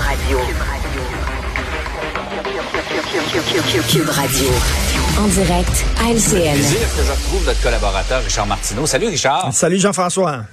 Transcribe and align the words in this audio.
Radio. 0.00 0.38
Cube 3.88 4.08
Radio. 4.08 4.48
En 5.18 5.26
direct 5.28 5.84
à 6.00 6.10
LCN. 6.10 6.54
plaisir 6.54 6.80
que 6.96 7.02
je 7.04 7.10
retrouve 7.12 7.46
notre 7.46 7.62
collaborateur 7.62 8.22
Richard 8.22 8.46
Martineau. 8.46 8.86
Salut 8.86 9.08
Richard. 9.08 9.52
Salut 9.52 9.78
Jean-François. 9.78 10.44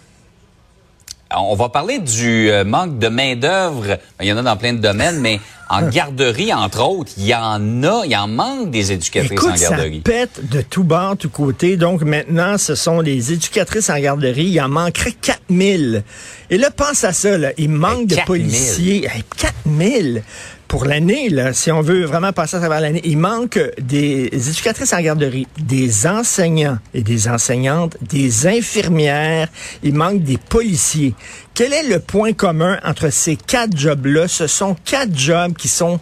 On 1.36 1.56
va 1.56 1.70
parler 1.70 2.00
du 2.00 2.50
euh, 2.50 2.64
manque 2.64 3.00
de 3.00 3.08
main-d'œuvre. 3.08 3.98
Il 4.22 4.28
y 4.28 4.34
en 4.34 4.38
a 4.38 4.44
dans 4.44 4.58
plein 4.58 4.74
de 4.74 4.80
domaines, 4.80 5.20
mais 5.20 5.40
en 5.70 5.90
garderie, 5.90 6.54
entre 6.54 6.84
autres, 6.84 7.12
il 7.18 7.26
y 7.26 7.36
en 7.36 7.84
a, 7.84 8.04
il 8.06 8.16
en 8.16 8.28
manque 8.28 8.72
des 8.72 8.92
éducatrices 8.92 9.32
Écoute, 9.32 9.52
en 9.52 9.56
garderie. 9.56 10.02
Ça 10.06 10.12
pète 10.12 10.50
de 10.50 10.62
tout 10.62 10.84
bord, 10.84 11.18
tout 11.18 11.30
côté. 11.30 11.78
Donc 11.78 12.04
maintenant, 12.04 12.58
ce 12.58 12.76
sont 12.76 13.02
les 13.02 13.34
éducatrices 13.34 13.90
en 13.90 14.00
garderie. 14.00 14.46
Il 14.46 14.62
en 14.62 14.70
manquerait 14.70 15.14
4000. 15.14 16.04
Et 16.50 16.58
là, 16.58 16.72
pense 16.72 17.04
à 17.04 17.14
ça, 17.14 17.38
là. 17.38 17.52
il 17.58 17.70
manque 17.70 18.08
de 18.08 18.16
4000. 18.16 18.26
policiers. 18.26 19.06
Hey, 19.06 19.24
4000 19.38 20.24
pour 20.68 20.86
l'année, 20.86 21.30
là, 21.30 21.54
si 21.54 21.72
on 21.72 21.82
veut 21.82 22.04
vraiment 22.04 22.34
passer 22.34 22.58
à 22.58 22.60
travers 22.60 22.82
l'année, 22.82 23.02
il 23.06 23.18
manque 23.18 23.60
des 23.80 24.30
éducatrices 24.34 24.94
en 24.94 25.02
garderie, 25.02 25.48
des 25.58 26.08
enseignants 26.08 26.78
et 26.94 27.02
des 27.02 27.28
enseignantes, 27.28 27.98
des 28.02 28.48
infirmières, 28.48 29.48
il 29.84 29.94
manque 29.94 30.24
des 30.24 30.38
policiers. 30.38 31.16
Quel 31.54 31.74
est 31.74 31.88
le 31.88 32.00
point 32.00 32.34
commun 32.34 32.80
entre 32.84 33.10
ces 33.10 33.36
quatre 33.36 33.76
jobs-là? 33.76 34.28
Ce 34.28 34.46
sont 34.48 34.76
quatre 34.86 35.18
jobs 35.18 35.54
qui 35.54 35.68
sont 35.68 36.00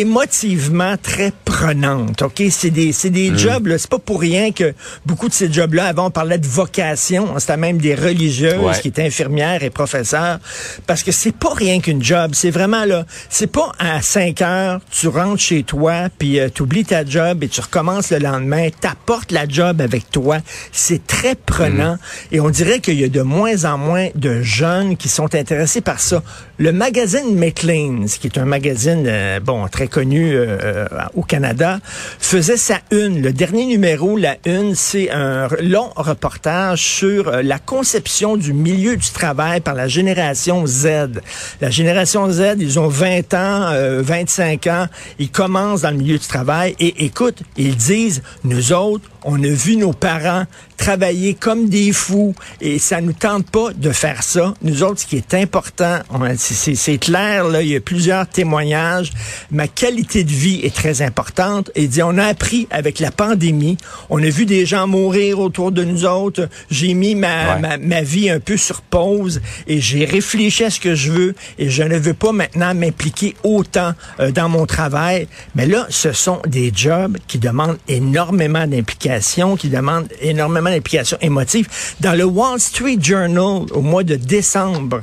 émotivement 0.00 0.96
très 1.02 1.32
prenantes. 1.44 2.22
OK? 2.22 2.42
C'est 2.50 2.70
des, 2.70 2.92
c'est 2.92 3.10
des 3.10 3.36
jobs, 3.36 3.66
là, 3.66 3.78
c'est 3.78 3.90
pas 3.90 3.98
pour 3.98 4.20
rien 4.20 4.52
que 4.52 4.74
beaucoup 5.06 5.28
de 5.28 5.34
ces 5.34 5.52
jobs-là, 5.52 5.86
avant, 5.86 6.06
on 6.06 6.10
parlait 6.10 6.38
de 6.38 6.46
vocation. 6.46 7.38
C'était 7.38 7.56
même 7.56 7.78
des 7.78 7.94
religieuses 7.94 8.54
Ouais. 8.54 8.78
qui 8.80 8.88
étaient 8.88 9.04
infirmières 9.06 9.62
et 9.62 9.70
professeurs. 9.70 10.38
Parce 10.86 11.02
que 11.02 11.12
c'est 11.12 11.34
pas 11.34 11.52
rien 11.54 11.80
qu'une 11.80 12.02
job. 12.02 12.32
C'est 12.34 12.50
vraiment 12.50 12.84
là, 12.84 13.04
c'est 13.30 13.46
pas 13.50 13.72
à 13.78 14.00
5 14.02 14.42
heures, 14.42 14.80
tu 14.90 15.08
rentres 15.08 15.40
chez 15.42 15.62
toi, 15.62 16.08
puis 16.18 16.38
tu 16.54 16.62
oublies 16.62 16.84
ta 16.84 17.04
job 17.04 17.42
et 17.44 17.48
tu 17.48 17.60
recommences 17.60 18.10
le 18.10 18.18
lendemain, 18.18 18.68
t'apportes 18.80 19.32
la 19.32 19.46
job 19.48 19.80
avec 19.80 20.10
toi. 20.10 20.38
C'est 20.72 21.06
très 21.06 21.34
prenant. 21.34 21.98
Et 22.32 22.40
on 22.40 22.50
dirait 22.50 22.80
qu'il 22.80 22.98
y 23.00 23.04
a 23.04 23.08
de 23.08 23.22
moins 23.22 23.64
en 23.64 23.78
moins 23.78 24.08
de 24.14 24.42
jeunes 24.42 24.96
qui 24.96 25.08
sont 25.08 25.34
intéressés 25.34 25.80
par 25.80 26.00
ça. 26.00 26.22
Le 26.58 26.72
magazine 26.72 27.36
Maclean's, 27.36 28.18
qui 28.18 28.26
est 28.28 28.38
un 28.38 28.44
magazine, 28.44 29.04
euh, 29.06 29.40
bon, 29.40 29.66
très 29.68 29.83
connu 29.88 30.34
euh, 30.34 30.58
euh, 30.62 30.86
au 31.14 31.22
Canada, 31.22 31.78
faisait 32.18 32.56
sa 32.56 32.78
une. 32.90 33.22
Le 33.22 33.32
dernier 33.32 33.66
numéro, 33.66 34.16
la 34.16 34.36
une, 34.46 34.74
c'est 34.74 35.10
un 35.10 35.48
long 35.60 35.90
reportage 35.96 36.82
sur 36.82 37.28
euh, 37.28 37.42
la 37.42 37.58
conception 37.58 38.36
du 38.36 38.52
milieu 38.52 38.96
du 38.96 39.10
travail 39.10 39.60
par 39.60 39.74
la 39.74 39.88
génération 39.88 40.66
Z. 40.66 41.20
La 41.60 41.70
génération 41.70 42.30
Z, 42.30 42.56
ils 42.58 42.78
ont 42.78 42.88
20 42.88 43.34
ans, 43.34 43.72
euh, 43.72 44.02
25 44.02 44.66
ans, 44.66 44.86
ils 45.18 45.30
commencent 45.30 45.82
dans 45.82 45.90
le 45.90 45.96
milieu 45.96 46.18
du 46.18 46.26
travail 46.26 46.74
et 46.78 47.04
écoute, 47.04 47.42
ils 47.56 47.76
disent, 47.76 48.22
nous 48.44 48.72
autres, 48.72 49.08
on 49.24 49.42
a 49.42 49.48
vu 49.48 49.76
nos 49.76 49.92
parents 49.92 50.44
travailler 50.76 51.34
comme 51.34 51.68
des 51.68 51.92
fous 51.92 52.34
et 52.60 52.78
ça 52.78 53.00
nous 53.00 53.12
tente 53.12 53.48
pas 53.50 53.72
de 53.74 53.90
faire 53.90 54.22
ça. 54.22 54.54
Nous 54.62 54.82
autres, 54.82 55.00
ce 55.00 55.06
qui 55.06 55.16
est 55.16 55.34
important, 55.34 56.00
c'est- 56.36 56.98
clair, 56.98 57.44
là, 57.48 57.62
il 57.62 57.68
y 57.68 57.76
a 57.76 57.80
plusieurs 57.80 58.26
témoignages. 58.28 59.12
Ma 59.50 59.66
qualité 59.68 60.24
de 60.24 60.30
vie 60.30 60.60
est 60.62 60.74
très 60.74 61.00
importante. 61.02 61.70
Et 61.74 61.86
dit, 61.88 62.02
on 62.02 62.18
a 62.18 62.24
appris 62.26 62.66
avec 62.70 62.98
la 62.98 63.10
pandémie, 63.10 63.76
on 64.10 64.22
a 64.22 64.28
vu 64.28 64.46
des 64.46 64.66
gens 64.66 64.86
mourir 64.86 65.38
autour 65.38 65.72
de 65.72 65.84
nous 65.84 66.04
autres. 66.04 66.48
J'ai 66.70 66.94
mis 66.94 67.14
ma, 67.14 67.54
Ouais. 67.54 67.60
ma, 67.60 67.76
ma 67.78 68.02
vie 68.02 68.28
un 68.30 68.40
peu 68.40 68.56
sur 68.56 68.80
pause 68.82 69.40
et 69.66 69.80
j'ai 69.80 70.04
réfléchi 70.04 70.64
à 70.64 70.70
ce 70.70 70.80
que 70.80 70.94
je 70.94 71.10
veux 71.12 71.34
et 71.58 71.70
je 71.70 71.82
ne 71.82 71.96
veux 71.98 72.14
pas 72.14 72.32
maintenant 72.32 72.74
m'impliquer 72.74 73.34
autant 73.42 73.92
euh, 74.20 74.30
dans 74.32 74.48
mon 74.48 74.66
travail. 74.66 75.28
Mais 75.54 75.66
là, 75.66 75.86
ce 75.88 76.12
sont 76.12 76.40
des 76.46 76.72
jobs 76.74 77.16
qui 77.26 77.38
demandent 77.38 77.78
énormément 77.88 78.66
d'implication, 78.66 79.13
qui 79.58 79.68
demandent 79.68 80.08
énormément 80.20 80.70
d'implication 80.70 81.16
émotive. 81.20 81.68
Dans 82.00 82.16
le 82.16 82.24
Wall 82.24 82.60
Street 82.60 82.98
Journal, 83.00 83.66
au 83.72 83.80
mois 83.80 84.02
de 84.02 84.16
décembre, 84.16 85.02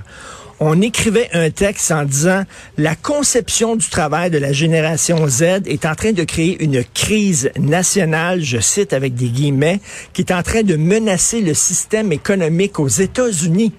on 0.64 0.80
écrivait 0.80 1.28
un 1.34 1.50
texte 1.50 1.92
en 1.92 2.06
disant 2.06 2.44
la 2.78 2.96
conception 2.96 3.76
du 3.76 3.90
travail 3.90 4.30
de 4.30 4.38
la 4.38 4.54
génération 4.54 5.28
Z 5.28 5.64
est 5.66 5.86
en 5.88 5.96
train 5.96 6.12
de 6.12 6.24
créer 6.24 6.64
une 6.64 6.84
crise 6.84 7.50
nationale, 7.58 8.44
je 8.44 8.60
cite 8.60 8.94
avec 8.94 9.16
des 9.16 9.30
guillemets, 9.30 9.82
qui 10.14 10.22
est 10.22 10.32
en 10.32 10.44
train 10.44 10.62
de 10.62 10.76
menacer 10.76 11.42
le 11.42 11.56
système 11.56 12.12
économique 12.12 12.80
aux 12.80 12.88
États-Unis. 12.88 13.74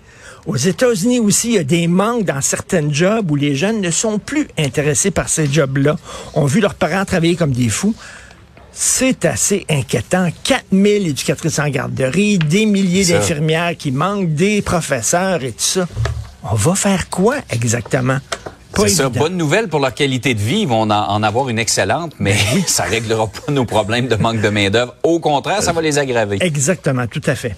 Aux 0.45 0.57
États-Unis 0.57 1.21
aussi, 1.21 1.51
il 1.51 1.55
y 1.55 1.59
a 1.59 1.65
des 1.65 1.87
manques 1.87 2.25
dans 2.25 2.41
certains 2.41 2.93
jobs 2.93 3.31
où 3.31 3.37
les 3.37 3.55
jeunes 3.55 3.81
ne 3.81 3.93
sont 3.93 4.19
plus 4.19 4.49
intéressés 4.59 5.13
par 5.13 5.29
ces 5.29 5.47
jobs-là. 5.47 5.97
On 6.35 6.47
vu 6.47 6.61
leurs 6.61 6.75
parents 6.75 7.05
travailler 7.05 7.37
comme 7.37 7.53
des 7.53 7.69
fous. 7.69 7.95
C'est 8.73 9.25
assez 9.25 9.67
inquiétant. 9.69 10.29
4000 10.45 11.09
éducatrices 11.09 11.59
en 11.59 11.69
garderie, 11.69 12.39
des 12.39 12.67
milliers 12.67 13.05
d'infirmières 13.05 13.77
qui 13.77 13.91
manquent, 13.93 14.35
des 14.35 14.63
professeurs 14.63 15.43
et 15.45 15.53
tout 15.53 15.63
ça. 15.63 15.87
On 16.43 16.55
va 16.55 16.75
faire 16.75 17.09
quoi 17.11 17.37
exactement? 17.51 18.19
Pas 18.73 18.83
C'est 18.85 18.95
ça, 18.95 19.09
bonne 19.11 19.37
nouvelle 19.37 19.69
pour 19.69 19.81
leur 19.81 19.93
qualité 19.93 20.33
de 20.35 20.41
vie. 20.41 20.61
Ils 20.63 20.69
vont 20.69 20.83
en, 20.83 20.91
en 20.91 21.23
avoir 21.23 21.49
une 21.51 21.59
excellente, 21.59 22.15
mais 22.19 22.35
ça 22.67 22.85
réglera 22.85 23.27
pas 23.27 23.53
nos 23.53 23.67
problèmes 23.67 24.09
de 24.09 24.17
manque 24.17 24.41
de 24.41 24.49
main-d'œuvre. 24.49 24.95
Au 25.03 25.21
contraire, 25.21 25.63
ça 25.63 25.73
va 25.73 25.83
les 25.83 25.99
aggraver. 25.99 26.39
Exactement, 26.41 27.07
tout 27.07 27.21
à 27.27 27.35
fait. 27.35 27.55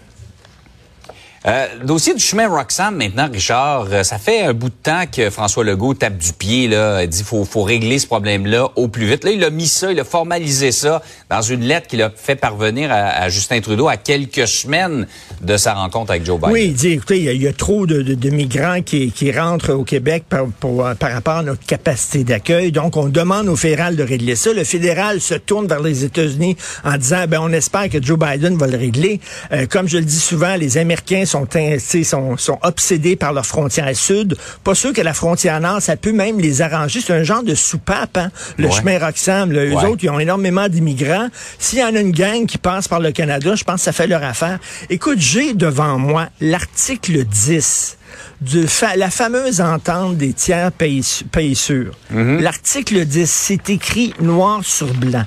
Euh, 1.46 1.66
dossier 1.84 2.14
du 2.14 2.20
chemin 2.20 2.48
Roxham 2.48 2.96
maintenant, 2.96 3.28
Richard. 3.30 3.88
euh, 3.92 4.02
ça 4.02 4.16
fait 4.16 4.44
un 4.44 4.54
bout 4.54 4.70
de 4.70 4.74
temps 4.82 5.02
que 5.10 5.28
François 5.28 5.62
Legault 5.62 5.92
tape 5.92 6.16
du 6.16 6.32
pied 6.32 6.68
là, 6.68 7.06
dit 7.06 7.22
faut 7.22 7.44
faut 7.44 7.62
régler 7.64 7.98
ce 7.98 8.06
problème-là 8.06 8.68
au 8.76 8.88
plus 8.88 9.04
vite. 9.04 9.24
Là, 9.24 9.30
il 9.30 9.44
a 9.44 9.50
mis 9.50 9.68
ça, 9.68 9.92
il 9.92 10.00
a 10.00 10.04
formalisé 10.04 10.72
ça 10.72 11.02
dans 11.28 11.42
une 11.42 11.60
lettre 11.60 11.86
qu'il 11.86 12.00
a 12.00 12.10
fait 12.14 12.36
parvenir 12.36 12.88
à, 12.90 13.28
Justin 13.28 13.60
Trudeau 13.60 13.88
à 13.88 13.98
quelques 13.98 14.48
semaines 14.48 15.06
de 15.42 15.58
sa 15.58 15.74
rencontre 15.74 16.12
avec 16.12 16.24
Joe 16.24 16.38
Biden. 16.38 16.50
Oui, 16.54 16.64
il 16.68 16.72
dit, 16.74 16.88
écoutez, 16.92 17.18
il 17.18 17.24
y 17.24 17.28
a, 17.28 17.32
y 17.34 17.46
a 17.46 17.52
trop 17.52 17.86
de, 17.86 18.00
de- 18.00 18.14
de 18.14 18.30
migrants 18.30 18.80
qui, 18.80 19.12
qui 19.12 19.30
rentrent 19.30 19.74
au 19.74 19.84
Québec 19.84 20.24
par, 20.26 20.44
euh, 20.44 20.94
par 20.94 21.12
rapport 21.12 21.36
à 21.36 21.42
notre 21.42 21.66
capacité 21.66 22.24
d'accueil. 22.24 22.72
Donc, 22.72 22.96
on 22.96 23.08
demande 23.08 23.48
au 23.48 23.56
fédéral 23.56 23.96
de 23.96 24.02
régler 24.02 24.34
ça. 24.36 24.50
Le 24.54 24.64
fédéral 24.64 25.20
se 25.20 25.34
tourne 25.34 25.66
vers 25.66 25.80
les 25.82 26.04
États-Unis 26.04 26.56
en 26.84 26.96
disant, 26.96 27.26
ben, 27.28 27.40
on 27.42 27.52
espère 27.52 27.90
que 27.90 28.02
Joe 28.02 28.18
Biden 28.18 28.56
va 28.56 28.66
le 28.66 28.78
régler. 28.78 29.20
Euh, 29.52 29.66
comme 29.66 29.88
je 29.88 29.98
le 29.98 30.04
dis 30.06 30.18
souvent, 30.20 30.54
les 30.56 30.78
Américains 30.78 31.26
sont, 31.34 32.04
sont, 32.04 32.36
sont 32.36 32.58
obsédés 32.62 33.16
par 33.16 33.32
leur 33.32 33.44
frontière 33.46 33.94
sud. 33.96 34.36
Pas 34.62 34.74
sûr 34.74 34.92
que 34.92 35.00
la 35.00 35.14
frontière 35.14 35.60
nord, 35.60 35.80
ça 35.82 35.96
peut 35.96 36.12
même 36.12 36.38
les 36.40 36.62
arranger. 36.62 37.00
C'est 37.04 37.12
un 37.12 37.22
genre 37.24 37.42
de 37.42 37.54
soupape, 37.54 38.16
hein, 38.16 38.30
le 38.58 38.66
Ouais. 38.66 38.72
chemin 38.72 38.98
Roxham. 38.98 39.52
Là, 39.52 39.64
eux 39.64 39.74
Ouais. 39.74 39.84
autres, 39.86 40.04
ils 40.04 40.10
ont 40.10 40.20
énormément 40.20 40.68
d'immigrants. 40.68 41.28
S'il 41.58 41.80
y 41.80 41.84
en 41.84 41.94
a 41.94 42.00
une 42.00 42.12
gang 42.12 42.46
qui 42.46 42.58
passe 42.58 42.88
par 42.88 43.00
le 43.00 43.12
Canada, 43.12 43.54
je 43.54 43.64
pense 43.64 43.76
que 43.76 43.84
ça 43.84 43.92
fait 43.92 44.06
leur 44.06 44.22
affaire. 44.22 44.58
Écoute, 44.90 45.18
j'ai 45.18 45.54
devant 45.54 45.98
moi 45.98 46.28
l'article 46.40 47.24
10 47.24 47.96
de 48.40 48.66
fa- 48.66 48.96
la 48.96 49.10
fameuse 49.10 49.60
entente 49.60 50.16
des 50.16 50.32
tiers 50.32 50.70
pays, 50.72 51.04
pays 51.32 51.54
sûrs. 51.56 51.92
L'article 52.10 53.04
10, 53.04 53.30
c'est 53.30 53.70
écrit 53.70 54.14
noir 54.20 54.60
sur 54.64 54.92
blanc. 54.94 55.24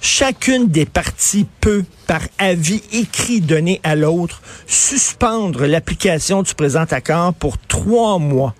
Chacune 0.00 0.68
des 0.68 0.86
parties 0.86 1.46
peut, 1.60 1.84
par 2.06 2.22
avis 2.38 2.82
écrit 2.92 3.40
donné 3.40 3.80
à 3.82 3.96
l'autre, 3.96 4.42
suspendre 4.66 5.66
l'application 5.66 6.42
du 6.42 6.54
présent 6.54 6.84
accord 6.90 7.34
pour 7.34 7.58
trois 7.58 8.18
mois. 8.18 8.54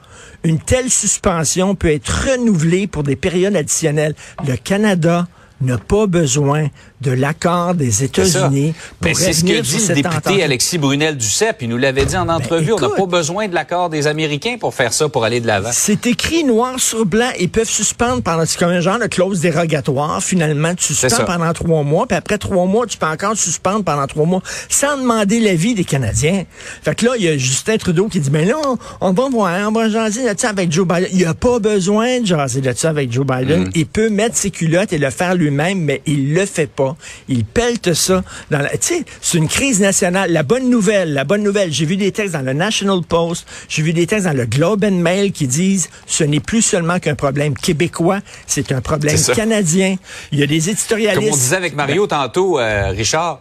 Une 0.45 0.59
telle 0.59 0.91
suspension 0.91 1.75
peut 1.75 1.93
être 1.93 2.29
renouvelée 2.31 2.87
pour 2.87 3.03
des 3.03 3.17
périodes 3.17 3.57
additionnelles. 3.57 4.15
Le 4.47 4.57
Canada 4.57 5.27
n'a 5.61 5.79
pas 5.79 6.07
besoin 6.07 6.69
de 7.01 7.11
l'accord 7.11 7.75
des. 7.75 7.99
États-Unis 8.03 8.75
pour 9.01 9.09
Mais 9.09 9.15
c'est 9.15 9.33
ce 9.33 9.43
que 9.43 9.61
dit 9.61 9.89
le 9.89 9.95
député 9.95 10.09
entente. 10.09 10.41
Alexis 10.43 10.79
Brunel 10.79 11.17
Duceppe. 11.17 11.59
Il 11.63 11.69
nous 11.69 11.77
l'avait 11.77 12.05
dit 12.05 12.17
en 12.17 12.29
entrevue. 12.29 12.73
on 12.73 12.81
n'a 12.81 12.89
pas 12.91 13.07
besoin 13.07 13.49
de 13.49 13.55
l'accord 13.55 13.91
des 13.91 14.07
Américains 14.07 14.57
pour 14.59 14.75
faire 14.75 14.93
ça, 14.93 15.09
pour 15.09 15.25
aller 15.25 15.41
de 15.41 15.47
l'avant. 15.47 15.71
C'est 15.73 16.07
écrit 16.07 16.45
noir 16.45 16.79
sur 16.79 17.07
blanc. 17.07 17.31
Ils 17.39 17.51
peuvent 17.51 17.69
suspendre 17.69 18.23
pendant, 18.23 18.45
c'est 18.47 18.59
comme 18.59 18.71
un 18.71 18.81
genre 18.81 18.99
de 18.99 19.07
clause 19.07 19.41
dérogatoire. 19.41 20.23
Finalement, 20.23 20.75
tu 20.75 20.95
suspends 20.95 21.25
pendant 21.25 21.53
trois 21.53 21.83
mois, 21.83 22.07
puis 22.07 22.17
après 22.17 22.39
trois 22.39 22.67
mois, 22.67 22.87
tu 22.87 22.99
peux 22.99 23.07
encore 23.07 23.37
suspendre 23.37 23.85
pendant 23.85 24.07
trois 24.07 24.27
mois, 24.27 24.43
sans 24.69 24.97
demander 24.97 25.41
l'avis 25.41 25.75
des 25.75 25.85
Canadiens. 25.85 26.45
Fait 26.83 26.95
que 26.95 27.07
là, 27.07 27.13
il 27.17 27.25
y 27.25 27.29
a 27.29 27.37
Justin 27.37 27.77
Trudeau 27.77 28.09
qui 28.09 28.21
dit, 28.21 28.31
mais 28.31 28.45
là, 28.45 28.57
on, 28.65 28.79
on 29.01 29.13
va 29.13 29.29
voir, 29.29 29.69
on 29.69 29.73
va 29.73 29.89
jaser 29.89 30.25
là-dessus 30.25 30.47
avec 30.47 30.73
Joe 30.73 30.87
Biden. 30.87 31.09
Il 31.13 31.25
a 31.27 31.35
pas 31.35 31.59
besoin 31.59 32.21
de 32.21 32.27
jaser 32.27 32.61
là-dessus 32.61 32.87
avec 32.87 33.13
Joe 33.13 33.27
Biden. 33.27 33.65
Mm. 33.65 33.71
Il 33.75 33.87
peut 33.87 34.11
mettre 34.11 34.37
ses 34.37 34.51
culottes 34.51 34.93
et 34.93 34.99
le 34.99 35.11
faire 35.11 35.35
lui-même, 35.49 35.81
mais 35.81 36.03
il 36.07 36.35
le 36.35 36.47
fait 36.47 36.67
pas. 36.67 36.97
Ils 37.29 37.45
peltent 37.45 37.95
ça. 37.95 38.23
Dans 38.51 38.59
la, 38.59 38.71
tu 38.71 38.79
sais, 38.81 39.05
c'est 39.21 39.39
une 39.39 39.49
crise 39.49 39.81
nationale. 39.81 40.33
La 40.33 40.43
bonne 40.43 40.69
nouvelle, 40.71 41.13
la 41.13 41.25
bonne 41.25 41.43
nouvelle, 41.43 41.73
j'ai 41.73 41.87
vu 41.87 41.97
des 41.97 42.13
textes 42.13 42.35
dans 42.35 42.43
le 42.43 42.53
National 42.53 43.01
Post, 43.03 43.47
j'ai 43.69 43.83
vu 43.83 43.93
des 43.93 44.07
textes 44.07 44.27
dans 44.27 44.37
le 44.37 44.47
Globe 44.47 44.85
and 44.85 44.93
Mail 44.93 45.33
qui 45.33 45.47
disent 45.47 45.89
ce 46.07 46.25
n'est 46.25 46.41
plus 46.41 46.63
seulement 46.63 46.99
qu'un 46.99 47.15
problème 47.15 47.55
québécois, 47.55 48.21
c'est 48.47 48.73
un 48.73 48.81
problème 48.81 49.19
canadien. 49.35 49.97
Il 50.33 50.39
y 50.39 50.43
a 50.43 50.47
des 50.47 50.71
éditorialistes. 50.71 51.25
Comme 51.25 51.35
on 51.35 51.37
disait 51.37 51.57
avec 51.57 51.75
Mario 51.75 52.07
tantôt, 52.07 52.59
euh, 52.59 52.91
Richard, 52.91 53.41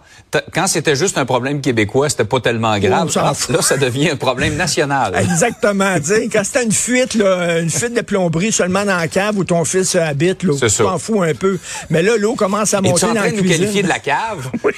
quand 0.53 0.67
c'était 0.67 0.95
juste 0.95 1.17
un 1.17 1.25
problème 1.25 1.61
québécois, 1.61 2.09
c'était 2.09 2.25
pas 2.25 2.39
tellement 2.39 2.77
grave. 2.79 3.11
là, 3.15 3.61
ça 3.61 3.77
devient 3.77 4.09
un 4.09 4.15
problème 4.15 4.55
national. 4.55 5.15
Exactement. 5.21 5.95
quand 6.31 6.43
c'était 6.43 6.63
une 6.63 6.71
fuite, 6.71 7.15
là, 7.15 7.59
une 7.59 7.69
fuite 7.69 7.93
de 7.93 8.01
plomberie 8.01 8.51
seulement 8.51 8.85
dans 8.85 8.97
la 8.97 9.07
cave 9.07 9.37
où 9.37 9.43
ton 9.43 9.63
fils 9.65 9.95
habite, 9.95 10.43
là, 10.43 10.53
tu 10.59 10.83
t'en 10.83 10.97
fous 10.97 11.21
un 11.21 11.33
peu. 11.33 11.57
Mais 11.89 11.96
là, 12.01 12.17
l'eau 12.17 12.35
commence 12.35 12.73
à 12.73 12.81
monter 12.81 13.07
dans 13.07 13.13
la 13.13 13.29
cuisine. 13.31 13.43
nous 13.43 13.49
qualifier 13.49 13.83
de 13.83 13.87
la 13.87 13.99
cave? 13.99 14.49
Oui. 14.63 14.73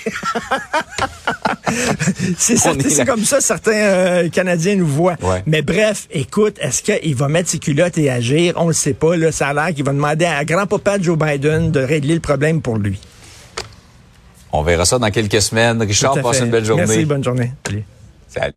c'est 2.38 3.06
comme 3.06 3.24
ça 3.24 3.42
certains 3.42 3.72
euh, 3.72 4.30
Canadiens 4.30 4.76
nous 4.76 4.88
voient. 4.88 5.16
Mais 5.46 5.62
bref, 5.62 6.08
écoute, 6.12 6.58
est-ce 6.60 6.84
qu'il 6.84 7.16
va 7.16 7.28
mettre 7.28 7.50
ses 7.50 7.60
culottes 7.60 7.98
et 7.98 8.10
agir? 8.10 8.54
On 8.58 8.68
le 8.68 8.74
sait 8.74 8.94
pas. 8.94 9.16
Là, 9.16 9.32
ça 9.32 9.48
a 9.48 9.54
l'air 9.54 9.74
qu'il 9.74 9.86
va 9.86 9.94
demander 9.94 10.26
à 10.26 10.44
grand-papa 10.46 11.00
Joe 11.02 11.18
Biden 11.18 11.72
de 11.72 11.80
régler 11.80 12.16
le 12.16 12.20
problème 12.20 12.62
pour 12.62 12.78
lui. 12.78 13.00
On 14.52 14.64
verra 14.64 14.86
ça 14.86 15.00
dans 15.00 15.12
quelques 15.12 15.42
semaines. 15.42 15.82
Richard, 15.82 16.20
passe 16.22 16.40
une 16.40 16.50
belle 16.50 16.66
journée. 16.66 16.86
Merci, 16.86 17.06
bonne 17.06 17.24
journée. 17.24 17.52
Salut. 18.28 18.54